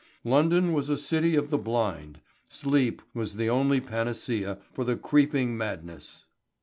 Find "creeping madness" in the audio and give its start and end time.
4.95-6.25